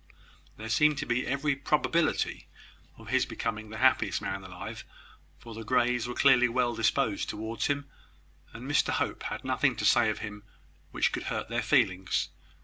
[0.57, 2.47] There seemed to be every probability
[2.97, 4.83] of his becoming the happiest man alive
[5.37, 7.87] for the Greys were clearly well disposed towards him,
[8.51, 10.41] and Mr Hope had nothing to say of him
[10.89, 12.29] which could hurt their feelings.